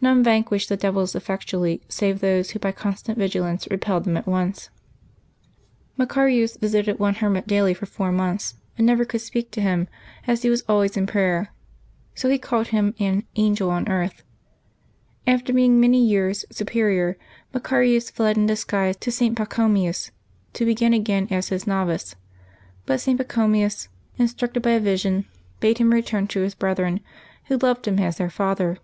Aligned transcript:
None 0.00 0.24
vanquished 0.24 0.70
the 0.70 0.76
devils 0.78 1.14
effectually 1.14 1.82
save 1.86 2.20
those 2.20 2.52
who 2.52 2.58
by 2.58 2.72
constant 2.72 3.18
vigilance 3.18 3.68
repelled 3.70 4.04
them 4.04 4.16
at 4.16 4.26
once. 4.26 4.70
Maca 5.98 6.08
24 6.08 6.08
LIVES 6.08 6.08
OF 6.08 6.08
THE 6.08 6.08
SAINTS 6.08 6.12
[January 6.12 6.32
3 6.32 6.40
rius 6.40 6.60
visited 6.62 6.98
one 6.98 7.14
hermit 7.16 7.46
daily 7.46 7.74
for 7.74 7.84
four 7.84 8.10
montlis, 8.10 8.54
but 8.74 8.86
never 8.86 9.04
could 9.04 9.20
speak 9.20 9.50
to 9.50 9.60
him, 9.60 9.86
as 10.26 10.40
he 10.40 10.48
was 10.48 10.64
always 10.66 10.96
in 10.96 11.06
prayer; 11.06 11.52
so 12.14 12.30
he 12.30 12.38
called 12.38 12.68
him 12.68 12.94
an 12.98 13.20
'^ 13.22 13.24
angel 13.36 13.68
on 13.70 13.84
earth/' 13.86 14.22
After 15.26 15.52
being 15.52 15.78
many 15.78 16.02
years 16.02 16.46
Superior, 16.50 17.18
Maearius 17.52 18.10
fled 18.10 18.38
in 18.38 18.46
disguise 18.46 18.96
to 18.96 19.12
St. 19.12 19.36
Pachomius, 19.36 20.10
to 20.54 20.64
begin 20.64 20.94
again 20.94 21.28
as 21.30 21.50
his 21.50 21.66
novice; 21.66 22.16
but 22.86 22.98
St. 23.02 23.20
Pachomius, 23.20 23.88
instructed 24.16 24.60
by 24.62 24.70
a 24.70 24.80
vision, 24.80 25.26
bade 25.60 25.76
him 25.76 25.90
return 25.92 26.26
to 26.28 26.40
his 26.40 26.54
brethren, 26.54 27.00
who 27.48 27.58
loved 27.58 27.86
him 27.86 27.98
as 27.98 28.16
their 28.16 28.30
father. 28.30 28.78